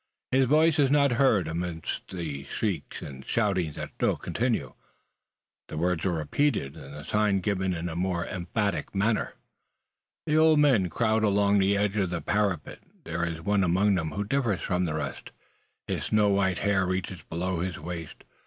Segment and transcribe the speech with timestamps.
[0.31, 4.73] His voice is not heard amidst the shrieks and shouting that still continue.
[5.67, 9.35] The words are repeated, and the sign given in a more emphatic manner.
[10.25, 12.79] The old men crowd along the edge of the parapet.
[13.03, 15.29] There is one among them who differs from the rest.
[15.85, 18.23] His snow white hair reaches below his waist.